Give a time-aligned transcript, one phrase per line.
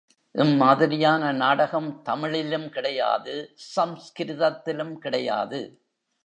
[0.35, 3.35] இம்மாதிரியான நாடகம் தமிழிலும் கிடையாது,
[3.75, 5.61] சம்ஸ்கிருதத்திலும் கிடையாது.